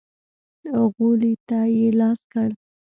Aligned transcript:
غولي 0.95 1.33
ته 1.47 1.59
يې 1.75 1.87
لاس 1.99 2.19
کړ. 2.31 2.49